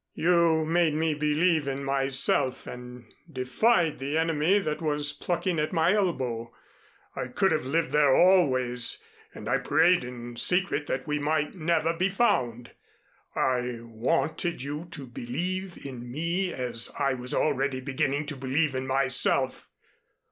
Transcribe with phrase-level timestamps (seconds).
[0.15, 5.93] You made me believe in myself, and defied the Enemy that was plucking at my
[5.93, 6.51] elbow.
[7.15, 8.97] I could have lived there always
[9.35, 12.71] and I prayed in secret that we might never be found.
[13.35, 18.87] I wanted you to believe in me as I was already beginning to believe in
[18.87, 19.69] myself.